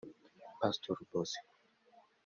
Pastor 0.59 0.97
Bosco 1.11 1.45